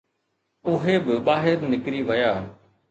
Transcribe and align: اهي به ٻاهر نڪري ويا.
اهي 0.71 0.95
به 1.05 1.13
ٻاهر 1.27 1.57
نڪري 1.71 2.01
ويا. 2.07 2.33